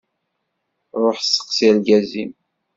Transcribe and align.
Ruḥ 1.01 1.17
steqsi 1.21 1.63
argaz-im. 1.69 2.31